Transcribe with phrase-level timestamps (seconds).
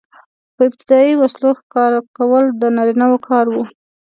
[0.55, 3.55] په ابتدايي وسلو ښکار کول د نارینه وو کار و.